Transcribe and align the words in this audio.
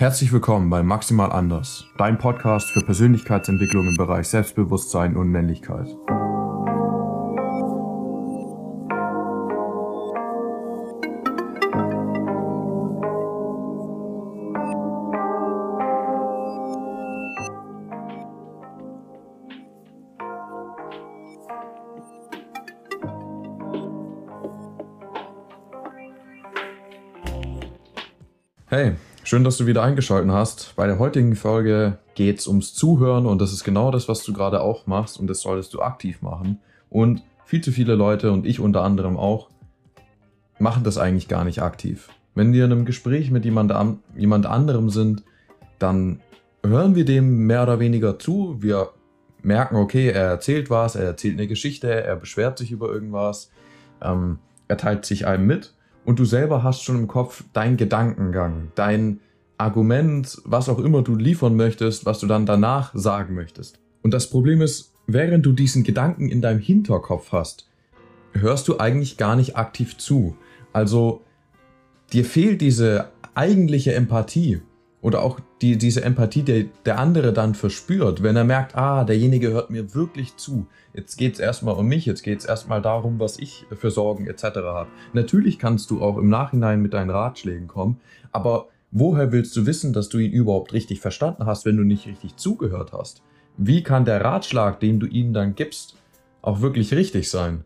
Herzlich 0.00 0.32
willkommen 0.32 0.70
bei 0.70 0.84
Maximal 0.84 1.32
Anders, 1.32 1.84
dein 1.96 2.18
Podcast 2.18 2.70
für 2.70 2.82
Persönlichkeitsentwicklung 2.82 3.88
im 3.88 3.96
Bereich 3.96 4.28
Selbstbewusstsein 4.28 5.16
und 5.16 5.28
Männlichkeit. 5.28 5.88
Hey, 28.68 28.94
schön, 29.28 29.44
dass 29.44 29.58
du 29.58 29.66
wieder 29.66 29.82
eingeschaltet 29.82 30.30
hast. 30.32 30.74
Bei 30.74 30.86
der 30.86 30.98
heutigen 30.98 31.36
Folge 31.36 31.98
geht 32.14 32.38
es 32.38 32.46
ums 32.46 32.72
Zuhören 32.72 33.26
und 33.26 33.42
das 33.42 33.52
ist 33.52 33.62
genau 33.62 33.90
das, 33.90 34.08
was 34.08 34.22
du 34.22 34.32
gerade 34.32 34.62
auch 34.62 34.86
machst 34.86 35.20
und 35.20 35.26
das 35.26 35.42
solltest 35.42 35.74
du 35.74 35.82
aktiv 35.82 36.22
machen. 36.22 36.60
Und 36.88 37.22
viel 37.44 37.60
zu 37.60 37.70
viele 37.70 37.94
Leute 37.94 38.32
und 38.32 38.46
ich 38.46 38.58
unter 38.58 38.82
anderem 38.82 39.18
auch 39.18 39.50
machen 40.58 40.82
das 40.82 40.96
eigentlich 40.96 41.28
gar 41.28 41.44
nicht 41.44 41.60
aktiv. 41.60 42.08
Wenn 42.34 42.54
wir 42.54 42.64
in 42.64 42.72
einem 42.72 42.86
Gespräch 42.86 43.30
mit 43.30 43.44
jemand, 43.44 43.74
jemand 44.16 44.46
anderem 44.46 44.88
sind, 44.88 45.24
dann 45.78 46.20
hören 46.64 46.94
wir 46.94 47.04
dem 47.04 47.46
mehr 47.46 47.64
oder 47.64 47.80
weniger 47.80 48.18
zu. 48.18 48.56
Wir 48.62 48.92
merken, 49.42 49.76
okay, 49.76 50.08
er 50.08 50.24
erzählt 50.24 50.70
was, 50.70 50.94
er 50.94 51.04
erzählt 51.04 51.34
eine 51.34 51.48
Geschichte, 51.48 51.90
er 51.90 52.16
beschwert 52.16 52.56
sich 52.56 52.70
über 52.70 52.88
irgendwas, 52.88 53.50
ähm, 54.00 54.38
er 54.68 54.78
teilt 54.78 55.04
sich 55.04 55.26
einem 55.26 55.46
mit 55.46 55.74
und 56.08 56.18
du 56.18 56.24
selber 56.24 56.62
hast 56.62 56.84
schon 56.84 56.96
im 56.96 57.06
Kopf 57.06 57.44
deinen 57.52 57.76
Gedankengang, 57.76 58.72
dein 58.74 59.20
Argument, 59.58 60.40
was 60.46 60.70
auch 60.70 60.78
immer 60.78 61.02
du 61.02 61.14
liefern 61.14 61.54
möchtest, 61.54 62.06
was 62.06 62.18
du 62.18 62.26
dann 62.26 62.46
danach 62.46 62.94
sagen 62.94 63.34
möchtest. 63.34 63.78
Und 64.00 64.14
das 64.14 64.30
Problem 64.30 64.62
ist, 64.62 64.94
während 65.06 65.44
du 65.44 65.52
diesen 65.52 65.84
Gedanken 65.84 66.30
in 66.30 66.40
deinem 66.40 66.60
Hinterkopf 66.60 67.32
hast, 67.32 67.68
hörst 68.32 68.68
du 68.68 68.78
eigentlich 68.78 69.18
gar 69.18 69.36
nicht 69.36 69.58
aktiv 69.58 69.98
zu. 69.98 70.34
Also 70.72 71.20
dir 72.14 72.24
fehlt 72.24 72.62
diese 72.62 73.10
eigentliche 73.34 73.92
Empathie 73.92 74.62
oder 75.00 75.22
auch 75.22 75.38
die, 75.62 75.78
diese 75.78 76.02
Empathie, 76.02 76.42
die 76.42 76.70
der 76.84 76.98
andere 76.98 77.32
dann 77.32 77.54
verspürt, 77.54 78.22
wenn 78.22 78.36
er 78.36 78.44
merkt, 78.44 78.76
ah, 78.76 79.04
derjenige 79.04 79.50
hört 79.50 79.70
mir 79.70 79.94
wirklich 79.94 80.36
zu. 80.36 80.66
Jetzt 80.92 81.16
geht 81.16 81.34
es 81.34 81.40
erstmal 81.40 81.76
um 81.76 81.86
mich, 81.86 82.04
jetzt 82.04 82.22
geht 82.22 82.40
es 82.40 82.44
erstmal 82.44 82.82
darum, 82.82 83.20
was 83.20 83.38
ich 83.38 83.64
für 83.76 83.90
Sorgen 83.90 84.26
etc. 84.26 84.42
habe. 84.42 84.88
Natürlich 85.12 85.58
kannst 85.58 85.90
du 85.90 86.02
auch 86.02 86.16
im 86.18 86.28
Nachhinein 86.28 86.82
mit 86.82 86.94
deinen 86.94 87.10
Ratschlägen 87.10 87.68
kommen, 87.68 88.00
aber 88.32 88.68
woher 88.90 89.30
willst 89.30 89.54
du 89.56 89.66
wissen, 89.66 89.92
dass 89.92 90.08
du 90.08 90.18
ihn 90.18 90.32
überhaupt 90.32 90.72
richtig 90.72 91.00
verstanden 91.00 91.46
hast, 91.46 91.64
wenn 91.64 91.76
du 91.76 91.84
nicht 91.84 92.06
richtig 92.06 92.36
zugehört 92.36 92.92
hast? 92.92 93.22
Wie 93.56 93.82
kann 93.82 94.04
der 94.04 94.24
Ratschlag, 94.24 94.80
den 94.80 94.98
du 95.00 95.06
ihnen 95.06 95.32
dann 95.32 95.54
gibst, 95.54 95.96
auch 96.42 96.60
wirklich 96.60 96.92
richtig 96.92 97.30
sein? 97.30 97.64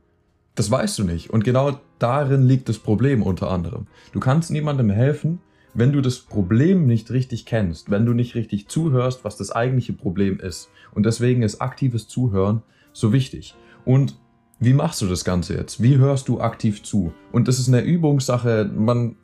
Das 0.55 0.71
weißt 0.71 0.99
du 0.99 1.05
nicht. 1.05 1.31
Und 1.31 1.45
genau 1.45 1.79
darin 1.99 2.43
liegt 2.43 2.69
das 2.69 2.79
Problem 2.79 3.23
unter 3.23 3.51
anderem. 3.51 3.87
Du 4.13 4.21
kannst 4.21 4.51
niemandem 4.51 4.91
helfen, 4.91 5.41
wenn 5.75 5.93
du 5.93 6.01
das 6.01 6.19
Problem 6.19 6.87
nicht 6.87 7.11
richtig 7.11 7.47
kennst, 7.47 7.91
wenn 7.91 8.07
du 8.07 8.13
nicht 8.13 8.35
richtig 8.35 8.69
zuhörst, 8.69 9.25
was 9.25 9.37
das 9.37 9.51
eigentliche 9.51 9.93
Problem 9.93 10.39
ist. 10.39 10.71
Und 10.93 11.07
deswegen 11.07 11.43
ist 11.43 11.61
aktives 11.61 12.09
Zuhören 12.09 12.63
so 12.93 13.13
wichtig. 13.13 13.55
Und 13.85 14.19
wie 14.59 14.75
machst 14.75 15.01
du 15.01 15.07
das 15.07 15.25
Ganze 15.25 15.55
jetzt? 15.55 15.83
Wie 15.83 15.97
hörst 15.97 16.29
du 16.29 16.41
aktiv 16.41 16.83
zu? 16.83 17.13
Und 17.33 17.49
das 17.49 17.59
ist 17.59 17.69
eine 17.69 17.81
Übungssache, 17.81 18.71
man 18.75 19.17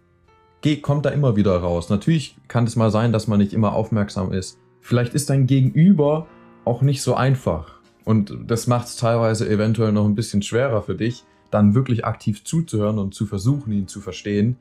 geht, 0.62 0.82
kommt 0.82 1.06
da 1.06 1.10
immer 1.10 1.36
wieder 1.36 1.56
raus. 1.56 1.90
Natürlich 1.90 2.36
kann 2.48 2.64
es 2.64 2.76
mal 2.76 2.90
sein, 2.90 3.12
dass 3.12 3.28
man 3.28 3.38
nicht 3.38 3.52
immer 3.52 3.74
aufmerksam 3.74 4.32
ist. 4.32 4.58
Vielleicht 4.80 5.14
ist 5.14 5.30
dein 5.30 5.46
Gegenüber 5.46 6.26
auch 6.64 6.82
nicht 6.82 7.02
so 7.02 7.14
einfach. 7.14 7.78
Und 8.04 8.36
das 8.46 8.66
macht 8.66 8.88
es 8.88 8.96
teilweise 8.96 9.48
eventuell 9.48 9.92
noch 9.92 10.06
ein 10.06 10.14
bisschen 10.14 10.42
schwerer 10.42 10.82
für 10.82 10.94
dich, 10.94 11.24
dann 11.50 11.74
wirklich 11.74 12.04
aktiv 12.04 12.42
zuzuhören 12.42 12.98
und 12.98 13.14
zu 13.14 13.26
versuchen, 13.26 13.72
ihn 13.72 13.86
zu 13.86 14.00
verstehen. 14.00 14.56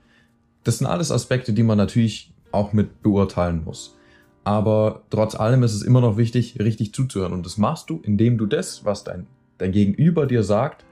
Das 0.67 0.79
sind 0.79 0.87
alles 0.87 1.13
Aspekte, 1.13 1.53
die 1.53 1.63
man 1.63 1.77
natürlich 1.77 2.33
auch 2.51 2.73
mit 2.73 3.01
beurteilen 3.01 3.63
muss. 3.63 3.95
Aber 4.43 5.03
trotz 5.09 5.33
allem 5.33 5.63
ist 5.63 5.73
es 5.73 5.81
immer 5.81 6.01
noch 6.01 6.17
wichtig, 6.17 6.59
richtig 6.59 6.93
zuzuhören. 6.93 7.31
Und 7.31 7.45
das 7.45 7.57
machst 7.57 7.89
du, 7.89 8.01
indem 8.03 8.37
du 8.37 8.47
das, 8.47 8.83
was 8.83 9.05
dein, 9.05 9.27
dein 9.59 9.71
Gegenüber 9.71 10.25
dir 10.25 10.43
sagt, 10.43 10.83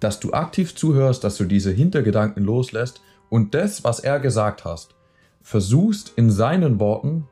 dass 0.00 0.18
du 0.18 0.32
aktiv 0.32 0.74
zuhörst, 0.74 1.22
dass 1.22 1.36
du 1.36 1.44
diese 1.44 1.70
Hintergedanken 1.70 2.42
loslässt 2.42 3.02
und 3.30 3.54
das, 3.54 3.84
was 3.84 4.00
er 4.00 4.18
gesagt 4.18 4.64
hast, 4.64 4.96
versuchst 5.42 6.14
in 6.16 6.32
seinen 6.32 6.80
Worten 6.80 7.28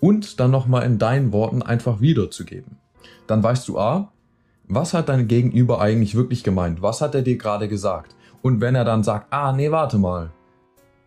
und 0.00 0.40
dann 0.40 0.50
nochmal 0.50 0.84
in 0.84 0.98
deinen 0.98 1.32
Worten 1.32 1.62
einfach 1.62 2.00
wiederzugeben. 2.00 2.76
Dann 3.28 3.40
weißt 3.40 3.68
du, 3.68 3.78
A, 3.78 4.10
was 4.66 4.94
hat 4.94 5.10
dein 5.10 5.28
Gegenüber 5.28 5.80
eigentlich 5.80 6.16
wirklich 6.16 6.42
gemeint? 6.42 6.82
Was 6.82 7.00
hat 7.00 7.14
er 7.14 7.22
dir 7.22 7.38
gerade 7.38 7.68
gesagt? 7.68 8.16
Und 8.42 8.60
wenn 8.60 8.74
er 8.74 8.84
dann 8.84 9.04
sagt, 9.04 9.32
ah, 9.32 9.52
nee, 9.52 9.70
warte 9.70 9.98
mal, 9.98 10.32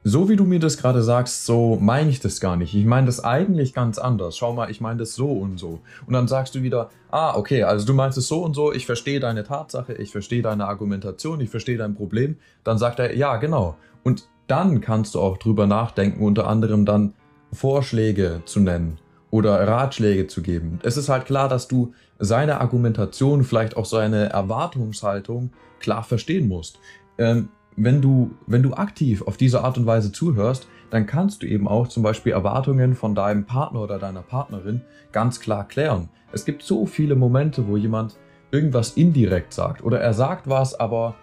so 0.08 0.30
wie 0.30 0.36
du 0.36 0.46
mir 0.46 0.60
das 0.60 0.78
gerade 0.78 1.02
sagst, 1.02 1.48
so 1.48 1.80
meine 1.82 2.12
ich 2.12 2.20
das 2.20 2.40
gar 2.40 2.58
nicht. 2.58 2.76
Ich 2.76 2.86
meine 2.86 3.08
das 3.08 3.24
eigentlich 3.24 3.74
ganz 3.74 3.98
anders. 3.98 4.38
Schau 4.38 4.54
mal, 4.54 4.70
ich 4.70 4.80
meine 4.80 5.00
das 5.00 5.16
so 5.16 5.32
und 5.32 5.58
so. 5.58 5.80
Und 6.06 6.14
dann 6.14 6.28
sagst 6.28 6.54
du 6.54 6.62
wieder, 6.62 6.92
ah, 7.10 7.36
okay, 7.36 7.64
also 7.64 7.88
du 7.88 7.96
meinst 7.96 8.16
es 8.16 8.28
so 8.28 8.44
und 8.44 8.54
so, 8.54 8.72
ich 8.72 8.86
verstehe 8.86 9.20
deine 9.20 9.44
Tatsache, 9.44 9.94
ich 9.94 10.12
verstehe 10.12 10.44
deine 10.44 10.68
Argumentation, 10.68 11.42
ich 11.42 11.50
verstehe 11.50 11.80
dein 11.80 11.96
Problem. 11.96 12.38
Dann 12.64 12.78
sagt 12.78 13.00
er, 13.00 13.16
ja, 13.16 13.38
genau. 13.38 13.78
Und 14.04 14.30
dann 14.46 14.80
kannst 14.80 15.16
du 15.16 15.20
auch 15.20 15.38
drüber 15.38 15.66
nachdenken, 15.66 16.24
unter 16.24 16.46
anderem 16.46 16.86
dann 16.86 17.14
Vorschläge 17.52 18.44
zu 18.46 18.60
nennen 18.60 19.00
oder 19.32 19.68
Ratschläge 19.68 20.28
zu 20.28 20.44
geben. 20.44 20.80
Es 20.84 20.98
ist 20.98 21.10
halt 21.10 21.26
klar, 21.26 21.50
dass 21.50 21.68
du 21.68 21.96
seine 22.20 22.62
Argumentation, 22.62 23.44
vielleicht 23.44 23.76
auch 23.76 23.86
seine 23.86 24.30
Erwartungshaltung 24.30 25.50
klar 25.80 26.04
verstehen 26.04 26.48
musst. 26.48 26.78
Ähm, 27.18 27.50
wenn 27.78 28.02
du, 28.02 28.32
wenn 28.48 28.64
du 28.64 28.74
aktiv 28.74 29.22
auf 29.24 29.38
diese 29.38 29.64
Art 29.64 29.78
und 29.78 29.86
Weise 29.86 30.12
zuhörst, 30.12 30.68
dann 30.90 31.06
kannst 31.06 31.44
du 31.44 31.48
eben 31.48 31.68
auch 31.68 31.88
zum 31.88 32.04
Beispiel 32.04 32.32
Erwartungen 32.32 32.96
von 32.96 33.16
deinem 33.16 33.46
Partner 33.46 33.82
oder 33.82 34.00
deiner 34.00 34.22
Partnerin 34.22 34.82
ganz 35.12 35.40
klar 35.40 35.68
klären. 35.68 36.10
Es 36.32 36.46
gibt 36.46 36.64
so 36.64 36.86
viele 36.86 37.16
Momente, 37.16 37.68
wo 37.68 37.78
jemand 37.78 38.18
irgendwas 38.52 38.92
indirekt 38.92 39.54
sagt 39.54 39.84
oder 39.84 40.00
er 40.00 40.14
sagt 40.14 40.48
was, 40.48 40.80
aber 40.80 41.16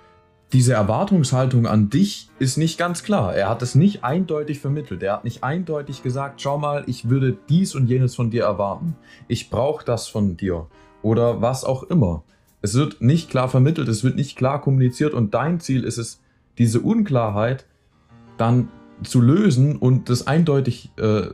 diese 0.53 0.75
Erwartungshaltung 0.75 1.67
an 1.67 1.89
dich 1.89 2.29
ist 2.39 2.59
nicht 2.59 2.77
ganz 2.77 3.03
klar. 3.03 3.35
Er 3.35 3.49
hat 3.49 3.63
es 3.63 3.75
nicht 3.75 4.05
eindeutig 4.05 4.59
vermittelt. 4.61 5.03
Er 5.03 5.15
hat 5.15 5.25
nicht 5.25 5.43
eindeutig 5.43 6.03
gesagt, 6.03 6.43
schau 6.43 6.59
mal, 6.59 6.85
ich 6.87 7.09
würde 7.09 7.39
dies 7.49 7.75
und 7.75 7.87
jenes 7.87 8.15
von 8.15 8.31
dir 8.31 8.45
erwarten. 8.45 8.95
Ich 9.29 9.49
brauche 9.49 9.83
das 9.83 10.09
von 10.09 10.37
dir. 10.37 10.67
Oder 11.01 11.41
was 11.41 11.65
auch 11.65 11.85
immer. 11.85 12.23
Es 12.61 12.75
wird 12.75 13.01
nicht 13.01 13.31
klar 13.31 13.49
vermittelt, 13.49 13.89
es 13.89 14.05
wird 14.05 14.15
nicht 14.15 14.37
klar 14.37 14.61
kommuniziert 14.61 15.15
und 15.15 15.33
dein 15.33 15.59
Ziel 15.59 15.85
ist 15.85 15.97
es, 15.97 16.21
diese 16.59 16.81
Unklarheit 16.81 17.67
dann 18.37 18.69
zu 19.03 19.21
lösen 19.21 19.77
und 19.77 20.09
das 20.09 20.27
eindeutig 20.27 20.91
äh, 20.97 21.29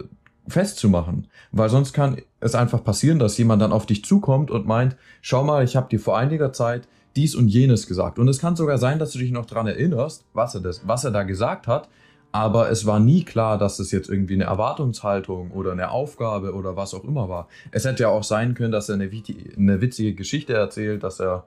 festzumachen. 0.48 1.28
Weil 1.52 1.68
sonst 1.68 1.92
kann 1.92 2.18
es 2.40 2.54
einfach 2.54 2.82
passieren, 2.82 3.18
dass 3.18 3.38
jemand 3.38 3.62
dann 3.62 3.72
auf 3.72 3.86
dich 3.86 4.04
zukommt 4.04 4.50
und 4.50 4.66
meint, 4.66 4.96
schau 5.20 5.44
mal, 5.44 5.64
ich 5.64 5.76
habe 5.76 5.88
dir 5.88 6.00
vor 6.00 6.16
einiger 6.16 6.52
Zeit 6.52 6.88
dies 7.16 7.34
und 7.34 7.48
jenes 7.48 7.86
gesagt. 7.86 8.18
Und 8.18 8.28
es 8.28 8.38
kann 8.38 8.56
sogar 8.56 8.78
sein, 8.78 8.98
dass 8.98 9.12
du 9.12 9.18
dich 9.18 9.32
noch 9.32 9.46
daran 9.46 9.66
erinnerst, 9.66 10.24
was 10.34 10.54
er, 10.54 10.60
das, 10.60 10.86
was 10.86 11.04
er 11.04 11.10
da 11.10 11.24
gesagt 11.24 11.66
hat, 11.66 11.88
aber 12.30 12.70
es 12.70 12.84
war 12.86 13.00
nie 13.00 13.24
klar, 13.24 13.58
dass 13.58 13.78
es 13.78 13.90
jetzt 13.90 14.08
irgendwie 14.08 14.34
eine 14.34 14.44
Erwartungshaltung 14.44 15.50
oder 15.50 15.72
eine 15.72 15.90
Aufgabe 15.90 16.54
oder 16.54 16.76
was 16.76 16.92
auch 16.92 17.04
immer 17.04 17.28
war. 17.28 17.48
Es 17.70 17.84
hätte 17.84 18.04
ja 18.04 18.08
auch 18.10 18.22
sein 18.22 18.54
können, 18.54 18.72
dass 18.72 18.88
er 18.88 18.96
eine, 18.96 19.10
eine 19.56 19.80
witzige 19.80 20.14
Geschichte 20.14 20.52
erzählt, 20.52 21.02
dass 21.02 21.20
er 21.20 21.46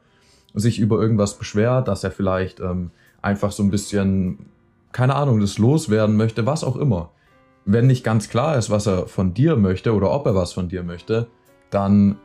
sich 0.54 0.80
über 0.80 1.00
irgendwas 1.00 1.38
beschwert, 1.38 1.88
dass 1.88 2.04
er 2.04 2.12
vielleicht 2.12 2.60
ähm, 2.60 2.92
einfach 3.22 3.52
so 3.52 3.64
ein 3.64 3.70
bisschen, 3.70 4.50
keine 4.92 5.16
Ahnung, 5.16 5.40
das 5.40 5.58
loswerden 5.58 6.18
möchte, 6.18 6.46
was 6.46 6.64
auch 6.64 6.76
immer. 6.76 7.12
Wenn 7.66 7.88
nicht 7.88 8.04
ganz 8.04 8.30
klar 8.30 8.58
ist, 8.58 8.70
was 8.70 8.88
er 8.88 9.08
von 9.08 9.34
dir 9.34 9.56
möchte 9.56 9.94
oder 9.94 10.12
ob 10.12 10.26
er 10.26 10.36
was 10.36 10.54
von 10.54 10.68
dir 10.68 10.84
möchte, 10.84 11.28
dann 11.70 12.18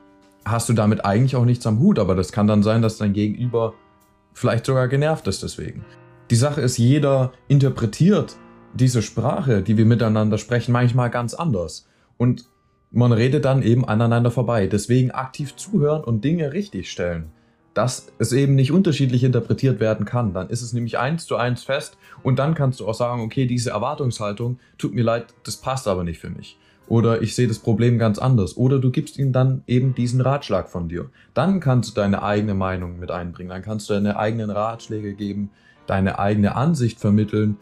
hast 0.44 0.69
du 0.69 0.72
damit 0.72 1.04
eigentlich 1.04 1.37
auch 1.37 1.44
nichts 1.44 1.66
am 1.66 1.78
Hut, 1.78 1.98
aber 1.98 2.14
das 2.14 2.32
kann 2.32 2.46
dann 2.46 2.62
sein, 2.62 2.82
dass 2.82 2.98
dein 2.98 3.12
Gegenüber 3.12 3.75
vielleicht 4.32 4.66
sogar 4.66 4.88
genervt 4.88 5.26
ist 5.26 5.43
deswegen. 5.43 5.84
Die 6.31 6.37
Sache 6.37 6.60
ist, 6.60 6.78
jeder 6.78 7.32
interpretiert 7.49 8.37
diese 8.75 9.02
Sprache, 9.02 9.62
die 9.62 9.76
wir 9.76 9.87
miteinander 9.87 10.38
sprechen, 10.38 10.72
manchmal 10.72 11.10
ganz 11.10 11.34
anders. 11.34 11.88
Und 12.16 12.46
man 12.90 13.12
redet 13.12 13.44
dann 13.44 13.62
eben 13.62 13.87
aneinander 13.87 14.31
vorbei. 14.31 14.66
Deswegen 14.66 15.10
aktiv 15.10 15.56
zuhören 15.56 16.04
und 16.04 16.25
Dinge 16.25 16.52
richtig 16.52 16.90
stellen 16.90 17.32
dass 17.76 18.06
es 18.19 18.32
eben 18.32 18.55
nicht 18.55 18.73
unterschiedlich 18.73 19.23
interpretiert 19.23 19.81
werden 19.81 20.06
kann. 20.06 20.32
Dann 20.32 20.49
ist 20.49 20.62
es 20.62 20.73
nämlich 20.73 20.96
eins 20.96 21.26
zu 21.26 21.37
eins 21.37 21.62
fest 21.62 21.99
und 22.23 22.38
dann 22.38 22.55
kannst 22.55 22.81
du 22.81 22.88
auch 22.88 22.94
sagen, 22.94 23.20
okay, 23.20 23.44
diese 23.44 23.69
Erwartungshaltung, 23.69 24.58
tut 24.78 24.94
mir 24.94 25.05
leid, 25.05 25.26
das 25.44 25.58
passt 25.58 25.87
aber 25.87 26.02
nicht 26.02 26.19
für 26.19 26.31
mich. 26.31 26.56
Oder 26.88 27.20
ich 27.20 27.34
sehe 27.34 27.49
das 27.49 27.58
Problem 27.58 27.99
ganz 27.99 28.19
anders. 28.19 28.56
Oder 28.56 28.78
du 28.78 28.90
gibst 28.90 29.19
ihm 29.19 29.31
dann 29.31 29.62
eben 29.67 29.94
diesen 29.94 30.23
Ratschlag 30.23 30.70
von 30.70 30.88
dir. 30.88 31.11
Dann 31.34 31.61
kannst 31.61 31.90
du 31.90 31.94
deine 32.00 32.23
eigene 32.23 32.55
Meinung 32.55 32.99
mit 32.99 33.11
einbringen. 33.11 33.50
Dann 33.50 33.62
kannst 33.62 33.90
du 33.90 33.94
deine 33.94 34.17
eigenen 34.17 34.49
Ratschläge 34.49 35.12
geben, 35.12 35.50
deine 35.87 36.19
eigene 36.19 36.56
Ansicht 36.56 36.99
vermitteln. 36.99 37.58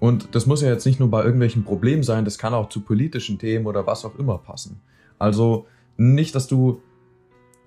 Und 0.00 0.34
das 0.34 0.46
muss 0.46 0.62
ja 0.62 0.68
jetzt 0.68 0.86
nicht 0.86 0.98
nur 0.98 1.10
bei 1.10 1.22
irgendwelchen 1.22 1.64
Problemen 1.64 2.04
sein, 2.04 2.24
das 2.24 2.38
kann 2.38 2.54
auch 2.54 2.70
zu 2.70 2.80
politischen 2.80 3.38
Themen 3.38 3.66
oder 3.66 3.86
was 3.86 4.06
auch 4.06 4.18
immer 4.18 4.38
passen. 4.38 4.80
Also 5.18 5.66
nicht, 5.98 6.34
dass 6.34 6.46
du 6.46 6.80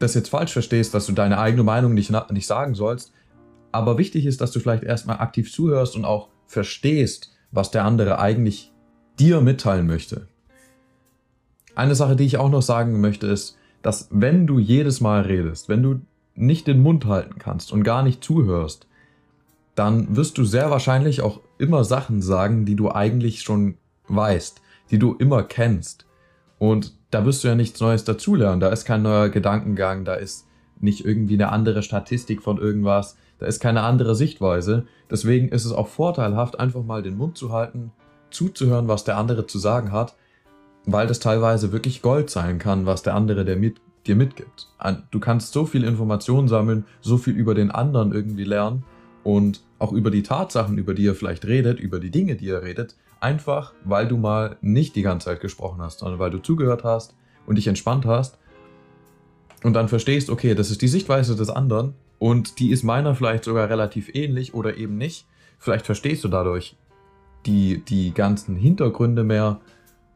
das 0.01 0.13
jetzt 0.13 0.30
falsch 0.30 0.53
verstehst, 0.53 0.94
dass 0.94 1.06
du 1.06 1.13
deine 1.13 1.39
eigene 1.39 1.63
Meinung 1.63 1.94
nicht, 1.94 2.12
nicht 2.31 2.48
sagen 2.48 2.75
sollst, 2.75 3.13
aber 3.71 3.98
wichtig 3.98 4.25
ist, 4.25 4.42
dass 4.42 4.51
du 4.51 4.59
vielleicht 4.59 4.83
erstmal 4.83 5.19
aktiv 5.19 5.51
zuhörst 5.51 5.95
und 5.95 6.06
auch 6.06 6.30
verstehst, 6.45 7.33
was 7.51 7.71
der 7.71 7.86
andere 7.86 8.19
eigentlich 8.19 8.71
dir 9.19 9.42
mitteilen 9.42 9.88
möchte. 9.88 10.27
Eine 11.75 11.95
Sache, 11.95 12.15
die 12.15 12.25
ich 12.25 12.38
auch 12.38 12.50
noch 12.50 12.62
sagen 12.62 13.00
möchte, 13.00 13.27
ist, 13.27 13.57
dass 13.81 14.09
wenn 14.12 14.45
du 14.45 14.59
jedes 14.59 15.01
Mal 15.01 15.21
redest, 15.21 15.69
wenn 15.69 15.83
du 15.83 16.01
nicht 16.36 16.68
den 16.68 16.81
Mund 16.81 17.06
halten 17.06 17.39
kannst 17.39 17.71
und 17.71 17.83
gar 17.83 18.03
nicht 18.03 18.24
zuhörst, 18.24 18.88
dann 19.75 20.15
wirst 20.15 20.38
du 20.38 20.44
sehr 20.44 20.69
wahrscheinlich 20.69 21.21
auch 21.21 21.39
immer 21.57 21.83
Sachen 21.83 22.21
sagen, 22.21 22.65
die 22.65 22.75
du 22.75 22.92
eigentlich 22.92 23.42
schon 23.42 23.77
weißt, 24.07 24.62
die 24.92 25.00
du 25.00 25.15
immer 25.15 25.44
kennst. 25.44 26.06
Und 26.61 26.93
da 27.09 27.25
wirst 27.25 27.43
du 27.43 27.47
ja 27.47 27.55
nichts 27.55 27.79
Neues 27.79 28.03
dazulernen. 28.03 28.59
Da 28.59 28.69
ist 28.69 28.85
kein 28.85 29.01
neuer 29.01 29.29
Gedankengang, 29.29 30.05
da 30.05 30.13
ist 30.13 30.45
nicht 30.79 31.03
irgendwie 31.03 31.33
eine 31.33 31.51
andere 31.51 31.81
Statistik 31.81 32.43
von 32.43 32.59
irgendwas, 32.59 33.17
da 33.39 33.47
ist 33.47 33.59
keine 33.59 33.81
andere 33.81 34.13
Sichtweise. 34.13 34.85
Deswegen 35.09 35.49
ist 35.49 35.65
es 35.65 35.71
auch 35.71 35.87
vorteilhaft, 35.87 36.59
einfach 36.59 36.83
mal 36.83 37.01
den 37.01 37.17
Mund 37.17 37.35
zu 37.35 37.51
halten, 37.51 37.91
zuzuhören, 38.29 38.87
was 38.87 39.03
der 39.03 39.17
andere 39.17 39.47
zu 39.47 39.57
sagen 39.57 39.91
hat, 39.91 40.13
weil 40.85 41.07
das 41.07 41.17
teilweise 41.17 41.71
wirklich 41.71 42.03
Gold 42.03 42.29
sein 42.29 42.59
kann, 42.59 42.85
was 42.85 43.01
der 43.01 43.15
andere 43.15 43.43
der 43.43 43.55
mit, 43.55 43.81
dir 44.05 44.15
mitgibt. 44.15 44.67
Du 45.09 45.19
kannst 45.19 45.53
so 45.53 45.65
viel 45.65 45.83
Informationen 45.83 46.47
sammeln, 46.47 46.85
so 47.01 47.17
viel 47.17 47.33
über 47.33 47.55
den 47.55 47.71
anderen 47.71 48.11
irgendwie 48.11 48.43
lernen 48.43 48.83
und 49.23 49.63
auch 49.79 49.93
über 49.93 50.11
die 50.11 50.21
Tatsachen, 50.21 50.77
über 50.77 50.93
die 50.93 51.07
er 51.07 51.15
vielleicht 51.15 51.43
redet, 51.43 51.79
über 51.79 51.99
die 51.99 52.11
Dinge, 52.11 52.35
die 52.35 52.49
er 52.49 52.61
redet, 52.61 52.95
einfach 53.21 53.73
weil 53.83 54.07
du 54.07 54.18
mal 54.18 54.57
nicht 54.62 54.95
die 54.95 55.01
ganze 55.01 55.25
Zeit 55.25 55.41
gesprochen 55.41 55.81
hast, 55.81 56.00
sondern 56.00 56.19
weil 56.19 56.31
du 56.31 56.39
zugehört 56.39 56.83
hast 56.83 57.15
und 57.45 57.56
dich 57.56 57.68
entspannt 57.68 58.06
hast 58.06 58.38
und 59.63 59.73
dann 59.73 59.88
verstehst, 59.88 60.29
okay, 60.29 60.56
das 60.56 60.71
ist 60.71 60.81
die 60.81 60.88
Sichtweise 60.88 61.35
des 61.35 61.50
anderen 61.50 61.94
und 62.19 62.59
die 62.59 62.71
ist 62.71 62.83
meiner 62.83 63.15
vielleicht 63.15 63.44
sogar 63.44 63.69
relativ 63.69 64.13
ähnlich 64.13 64.53
oder 64.53 64.77
eben 64.77 64.97
nicht. 64.97 65.25
Vielleicht 65.59 65.85
verstehst 65.85 66.23
du 66.23 66.27
dadurch 66.27 66.75
die, 67.45 67.83
die 67.85 68.13
ganzen 68.13 68.56
Hintergründe 68.56 69.24
mehr 69.24 69.59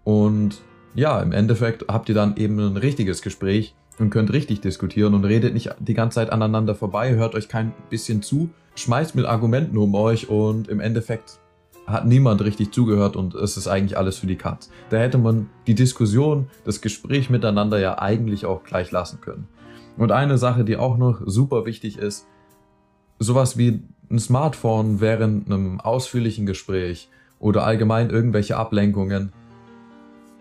und 0.03 0.61
ja, 0.95 1.19
im 1.21 1.31
Endeffekt 1.31 1.85
habt 1.87 2.09
ihr 2.09 2.15
dann 2.15 2.37
eben 2.37 2.59
ein 2.59 2.77
richtiges 2.77 3.21
Gespräch 3.21 3.75
und 3.99 4.09
könnt 4.09 4.31
richtig 4.33 4.61
diskutieren 4.61 5.13
und 5.13 5.25
redet 5.25 5.53
nicht 5.53 5.75
die 5.79 5.93
ganze 5.93 6.15
Zeit 6.15 6.31
aneinander 6.31 6.75
vorbei, 6.75 7.15
hört 7.15 7.35
euch 7.35 7.47
kein 7.47 7.73
bisschen 7.89 8.21
zu, 8.21 8.49
schmeißt 8.75 9.15
mit 9.15 9.25
Argumenten 9.25 9.77
um 9.77 9.93
euch 9.95 10.29
und 10.29 10.67
im 10.67 10.79
Endeffekt 10.79 11.39
hat 11.85 12.05
niemand 12.05 12.43
richtig 12.43 12.71
zugehört 12.71 13.15
und 13.15 13.35
es 13.35 13.57
ist 13.57 13.67
eigentlich 13.67 13.97
alles 13.97 14.17
für 14.17 14.27
die 14.27 14.37
Katz. 14.37 14.69
Da 14.89 14.97
hätte 14.97 15.17
man 15.17 15.49
die 15.67 15.75
Diskussion, 15.75 16.47
das 16.63 16.81
Gespräch 16.81 17.29
miteinander 17.29 17.79
ja 17.79 17.99
eigentlich 17.99 18.45
auch 18.45 18.63
gleich 18.63 18.91
lassen 18.91 19.21
können. 19.21 19.47
Und 19.97 20.11
eine 20.11 20.37
Sache, 20.37 20.65
die 20.65 20.77
auch 20.77 20.97
noch 20.97 21.21
super 21.25 21.65
wichtig 21.65 21.97
ist, 21.97 22.27
sowas 23.19 23.57
wie 23.57 23.83
ein 24.09 24.19
Smartphone 24.19 24.99
während 24.99 25.47
einem 25.47 25.79
ausführlichen 25.79 26.45
Gespräch 26.45 27.09
oder 27.39 27.63
allgemein 27.63 28.09
irgendwelche 28.09 28.57
Ablenkungen, 28.57 29.31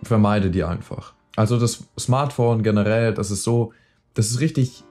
vermeide 0.03 0.51
die 0.51 0.65
einfach. 0.65 1.15
Also 1.37 1.59
das 1.59 1.85
Smartphone 1.99 2.63
generell, 2.63 3.15
das 3.15 3.31
ist 3.31 3.43
so, 3.43 3.73
das 4.15 4.31
ist 4.31 4.41
richtig 4.41 4.85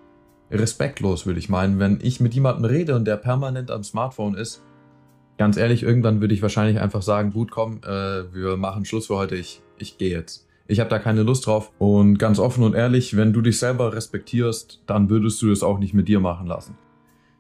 respektlos, 0.52 1.26
würde 1.26 1.40
ich 1.40 1.50
meinen. 1.50 1.80
Wenn 1.80 2.00
ich 2.02 2.20
mit 2.20 2.34
jemandem 2.34 2.66
rede 2.66 2.96
und 2.96 3.06
der 3.06 3.18
permanent 3.18 3.72
am 3.72 3.84
Smartphone 3.84 4.36
ist, 4.36 4.62
ganz 5.38 5.57
ehrlich, 5.57 5.83
irgendwann 5.83 6.21
würde 6.21 6.33
ich 6.33 6.41
wahrscheinlich 6.41 6.80
einfach 6.80 7.01
sagen, 7.01 7.33
gut, 7.33 7.51
komm, 7.51 7.81
äh, 7.83 8.33
wir 8.33 8.57
machen 8.57 8.85
Schluss 8.85 9.07
für 9.07 9.15
heute, 9.15 9.35
ich, 9.35 9.62
ich 9.77 9.97
gehe 9.97 10.12
jetzt. 10.12 10.47
Ich 10.68 10.80
habe 10.80 10.89
da 10.89 11.00
keine 11.00 11.24
Lust 11.24 11.45
drauf. 11.45 11.71
Und 11.77 12.18
ganz 12.18 12.39
offen 12.39 12.63
und 12.63 12.74
ehrlich, 12.74 13.18
wenn 13.18 13.33
du 13.33 13.41
dich 13.41 13.59
selber 13.59 13.94
respektierst, 13.94 14.81
dann 14.85 15.09
würdest 15.09 15.41
du 15.41 15.51
es 15.51 15.63
auch 15.63 15.80
nicht 15.80 15.94
mit 15.94 16.07
dir 16.07 16.19
machen 16.19 16.47
lassen. 16.47 16.77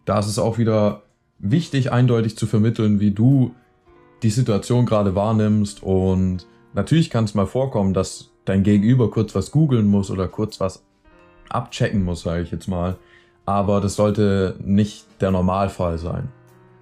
Da 0.05 0.19
ist 0.19 0.27
es 0.27 0.39
auch 0.39 0.57
wieder 0.57 1.03
wichtig, 1.39 1.91
eindeutig 1.91 2.37
zu 2.37 2.47
vermitteln, 2.47 2.99
wie 2.99 3.11
du 3.11 3.55
die 4.23 4.29
Situation 4.29 4.85
gerade 4.85 5.15
wahrnimmst. 5.15 5.83
Und 5.83 6.47
natürlich 6.73 7.09
kann 7.09 7.23
es 7.23 7.33
mal 7.33 7.47
vorkommen, 7.47 7.93
dass 7.93 8.31
dein 8.45 8.63
Gegenüber 8.63 9.09
kurz 9.09 9.33
was 9.35 9.51
googeln 9.51 9.87
muss 9.87 10.11
oder 10.11 10.27
kurz 10.27 10.59
was 10.59 10.83
abchecken 11.49 12.03
muss, 12.03 12.21
sage 12.21 12.43
ich 12.43 12.51
jetzt 12.51 12.67
mal. 12.67 12.97
Aber 13.45 13.81
das 13.81 13.95
sollte 13.95 14.55
nicht 14.63 15.05
der 15.21 15.31
Normalfall 15.31 15.97
sein. 15.97 16.29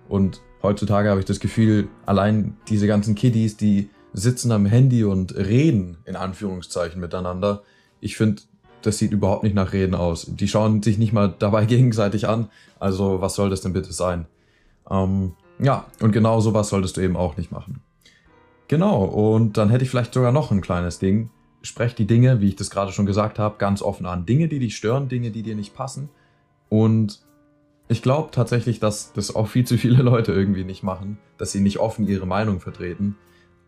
Und 0.07 0.41
heutzutage 0.63 1.09
habe 1.09 1.19
ich 1.19 1.25
das 1.25 1.39
Gefühl, 1.39 1.87
allein 2.05 2.57
diese 2.67 2.87
ganzen 2.87 3.15
Kiddies, 3.15 3.57
die 3.57 3.89
sitzen 4.13 4.51
am 4.51 4.65
Handy 4.65 5.03
und 5.03 5.35
reden 5.35 5.97
in 6.05 6.15
Anführungszeichen 6.15 6.99
miteinander. 6.99 7.63
Ich 7.99 8.17
finde, 8.17 8.41
das 8.81 8.97
sieht 8.97 9.11
überhaupt 9.11 9.43
nicht 9.43 9.55
nach 9.55 9.73
Reden 9.73 9.95
aus. 9.95 10.25
Die 10.27 10.47
schauen 10.47 10.81
sich 10.83 10.97
nicht 10.97 11.13
mal 11.13 11.33
dabei 11.37 11.65
gegenseitig 11.67 12.27
an. 12.27 12.49
Also 12.79 13.21
was 13.21 13.35
soll 13.35 13.49
das 13.49 13.61
denn 13.61 13.73
bitte 13.73 13.93
sein? 13.93 14.25
Ähm, 14.89 15.33
ja, 15.59 15.85
und 16.01 16.11
genau 16.11 16.39
sowas 16.39 16.69
solltest 16.69 16.97
du 16.97 17.01
eben 17.01 17.15
auch 17.15 17.37
nicht 17.37 17.51
machen. 17.51 17.81
Genau, 18.67 19.03
und 19.03 19.57
dann 19.57 19.69
hätte 19.69 19.83
ich 19.83 19.89
vielleicht 19.89 20.13
sogar 20.13 20.31
noch 20.31 20.51
ein 20.51 20.61
kleines 20.61 20.97
Ding. 20.97 21.29
Sprech 21.61 21.93
die 21.93 22.07
Dinge, 22.07 22.41
wie 22.41 22.47
ich 22.47 22.55
das 22.55 22.69
gerade 22.69 22.91
schon 22.91 23.05
gesagt 23.05 23.37
habe, 23.37 23.57
ganz 23.57 23.81
offen 23.81 24.05
an. 24.05 24.25
Dinge, 24.25 24.47
die 24.47 24.59
dich 24.59 24.75
stören, 24.75 25.09
Dinge, 25.09 25.29
die 25.29 25.43
dir 25.43 25.55
nicht 25.55 25.75
passen. 25.75 26.09
Und 26.69 27.21
ich 27.91 28.01
glaube 28.01 28.31
tatsächlich, 28.31 28.79
dass 28.79 29.11
das 29.13 29.35
auch 29.35 29.47
viel 29.47 29.65
zu 29.65 29.77
viele 29.77 30.01
Leute 30.01 30.31
irgendwie 30.31 30.63
nicht 30.63 30.81
machen, 30.81 31.17
dass 31.37 31.51
sie 31.51 31.59
nicht 31.59 31.79
offen 31.79 32.07
ihre 32.07 32.25
Meinung 32.25 32.59
vertreten. 32.61 33.17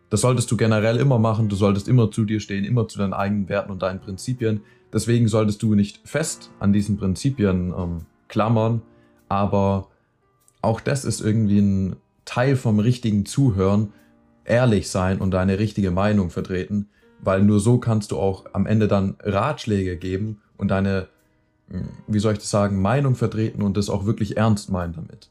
Das 0.10 0.22
solltest 0.22 0.50
du 0.50 0.58
generell 0.58 0.98
immer 0.98 1.20
machen. 1.20 1.50
Du 1.50 1.56
solltest 1.56 1.88
immer 1.88 2.10
zu 2.10 2.24
dir 2.24 2.40
stehen, 2.40 2.64
immer 2.66 2.88
zu 2.88 3.00
deinen 3.00 3.14
eigenen 3.14 3.50
Werten 3.50 3.72
und 3.72 3.82
deinen 3.82 4.00
Prinzipien. 4.00 4.62
Deswegen 4.94 5.28
solltest 5.28 5.62
du 5.64 5.74
nicht 5.74 6.08
fest 6.08 6.52
an 6.60 6.72
diesen 6.72 6.98
Prinzipien 6.98 7.74
ähm, 7.78 8.06
klammern. 8.28 8.82
Aber 9.28 9.90
auch 10.62 10.80
das 10.80 11.04
ist 11.04 11.20
irgendwie 11.20 11.60
ein 11.60 11.96
Teil 12.26 12.56
vom 12.56 12.80
richtigen 12.80 13.26
Zuhören. 13.26 13.92
Ehrlich 14.46 14.90
sein 14.90 15.20
und 15.20 15.32
deine 15.32 15.60
richtige 15.60 15.92
Meinung 15.92 16.30
vertreten. 16.30 16.90
Weil 17.20 17.42
nur 17.42 17.60
so 17.60 17.78
kannst 17.78 18.12
du 18.12 18.18
auch 18.20 18.46
am 18.54 18.68
Ende 18.68 18.88
dann 18.88 19.16
Ratschläge 19.20 19.98
geben 19.98 20.42
und 20.58 20.70
deine, 20.70 21.08
wie 22.08 22.20
soll 22.20 22.34
ich 22.34 22.40
das 22.40 22.50
sagen, 22.50 22.82
Meinung 22.82 23.16
vertreten 23.16 23.62
und 23.62 23.78
das 23.78 23.90
auch 23.90 24.06
wirklich 24.06 24.38
ernst 24.38 24.70
meinen 24.70 24.94
damit. 24.94 25.30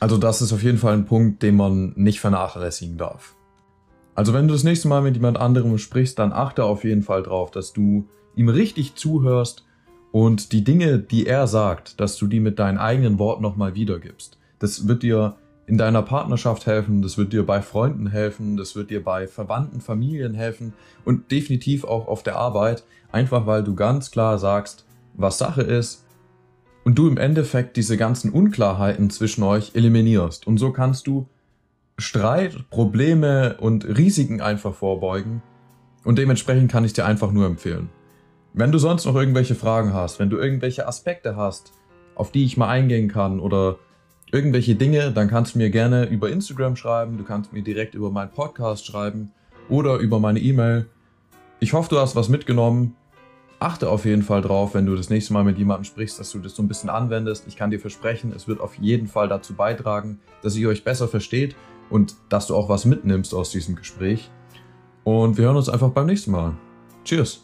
Also 0.00 0.16
das 0.16 0.42
ist 0.42 0.52
auf 0.52 0.62
jeden 0.62 0.78
Fall 0.78 0.94
ein 0.94 1.06
Punkt, 1.06 1.42
den 1.42 1.56
man 1.56 1.92
nicht 1.96 2.20
vernachlässigen 2.20 2.96
darf. 2.96 3.36
Also 4.14 4.32
wenn 4.32 4.46
du 4.46 4.54
das 4.54 4.64
nächste 4.64 4.88
Mal 4.88 5.02
mit 5.02 5.16
jemand 5.16 5.38
anderem 5.38 5.76
sprichst, 5.78 6.18
dann 6.18 6.32
achte 6.32 6.64
auf 6.64 6.84
jeden 6.84 7.02
Fall 7.02 7.22
drauf, 7.22 7.50
dass 7.50 7.72
du 7.72 8.08
ihm 8.36 8.48
richtig 8.48 8.94
zuhörst 8.94 9.64
und 10.12 10.52
die 10.52 10.62
Dinge, 10.62 10.98
die 10.98 11.26
er 11.26 11.46
sagt, 11.46 12.00
dass 12.00 12.16
du 12.16 12.26
die 12.26 12.40
mit 12.40 12.58
deinen 12.58 12.78
eigenen 12.78 13.18
Worten 13.18 13.42
nochmal 13.42 13.74
wiedergibst. 13.74 14.38
Das 14.60 14.86
wird 14.86 15.02
dir 15.02 15.36
in 15.66 15.78
deiner 15.78 16.02
Partnerschaft 16.02 16.66
helfen, 16.66 17.02
das 17.02 17.18
wird 17.18 17.32
dir 17.32 17.44
bei 17.44 17.62
Freunden 17.62 18.06
helfen, 18.06 18.56
das 18.56 18.76
wird 18.76 18.90
dir 18.90 19.02
bei 19.02 19.26
Verwandten, 19.26 19.80
Familien 19.80 20.34
helfen 20.34 20.74
und 21.04 21.30
definitiv 21.30 21.84
auch 21.84 22.06
auf 22.06 22.22
der 22.22 22.36
Arbeit, 22.36 22.84
einfach 23.10 23.46
weil 23.46 23.64
du 23.64 23.74
ganz 23.74 24.10
klar 24.10 24.38
sagst, 24.38 24.83
was 25.14 25.38
Sache 25.38 25.62
ist 25.62 26.04
und 26.84 26.96
du 26.98 27.08
im 27.08 27.16
Endeffekt 27.16 27.76
diese 27.76 27.96
ganzen 27.96 28.30
Unklarheiten 28.30 29.10
zwischen 29.10 29.42
euch 29.42 29.72
eliminierst. 29.74 30.46
Und 30.46 30.58
so 30.58 30.72
kannst 30.72 31.06
du 31.06 31.28
Streit, 31.96 32.68
Probleme 32.70 33.56
und 33.58 33.86
Risiken 33.86 34.40
einfach 34.40 34.74
vorbeugen. 34.74 35.42
Und 36.04 36.18
dementsprechend 36.18 36.70
kann 36.70 36.84
ich 36.84 36.92
dir 36.92 37.06
einfach 37.06 37.32
nur 37.32 37.46
empfehlen. 37.46 37.88
Wenn 38.52 38.72
du 38.72 38.78
sonst 38.78 39.04
noch 39.04 39.14
irgendwelche 39.14 39.54
Fragen 39.54 39.94
hast, 39.94 40.18
wenn 40.18 40.30
du 40.30 40.36
irgendwelche 40.36 40.86
Aspekte 40.86 41.36
hast, 41.36 41.72
auf 42.14 42.30
die 42.30 42.44
ich 42.44 42.56
mal 42.56 42.68
eingehen 42.68 43.08
kann 43.08 43.40
oder 43.40 43.78
irgendwelche 44.30 44.74
Dinge, 44.74 45.12
dann 45.12 45.28
kannst 45.28 45.54
du 45.54 45.58
mir 45.58 45.70
gerne 45.70 46.06
über 46.06 46.30
Instagram 46.30 46.76
schreiben, 46.76 47.16
du 47.16 47.24
kannst 47.24 47.52
mir 47.52 47.62
direkt 47.62 47.94
über 47.94 48.10
meinen 48.10 48.30
Podcast 48.30 48.86
schreiben 48.86 49.32
oder 49.68 49.96
über 49.98 50.20
meine 50.20 50.40
E-Mail. 50.40 50.86
Ich 51.60 51.72
hoffe, 51.72 51.88
du 51.88 51.98
hast 51.98 52.16
was 52.16 52.28
mitgenommen. 52.28 52.96
Achte 53.64 53.88
auf 53.88 54.04
jeden 54.04 54.22
Fall 54.22 54.42
drauf, 54.42 54.74
wenn 54.74 54.84
du 54.84 54.94
das 54.94 55.08
nächste 55.08 55.32
Mal 55.32 55.42
mit 55.42 55.56
jemandem 55.56 55.84
sprichst, 55.84 56.20
dass 56.20 56.30
du 56.30 56.38
das 56.38 56.54
so 56.54 56.62
ein 56.62 56.68
bisschen 56.68 56.90
anwendest. 56.90 57.46
Ich 57.48 57.56
kann 57.56 57.70
dir 57.70 57.80
versprechen, 57.80 58.30
es 58.36 58.46
wird 58.46 58.60
auf 58.60 58.74
jeden 58.74 59.08
Fall 59.08 59.26
dazu 59.26 59.54
beitragen, 59.54 60.20
dass 60.42 60.54
ihr 60.54 60.68
euch 60.68 60.84
besser 60.84 61.08
versteht 61.08 61.56
und 61.88 62.14
dass 62.28 62.46
du 62.48 62.56
auch 62.56 62.68
was 62.68 62.84
mitnimmst 62.84 63.32
aus 63.32 63.52
diesem 63.52 63.74
Gespräch. 63.74 64.30
Und 65.02 65.38
wir 65.38 65.46
hören 65.46 65.56
uns 65.56 65.70
einfach 65.70 65.88
beim 65.92 66.04
nächsten 66.04 66.32
Mal. 66.32 66.52
Cheers! 67.04 67.43